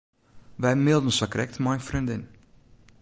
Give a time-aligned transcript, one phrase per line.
[0.61, 2.23] Wy mailden sakrekt nei in freondin.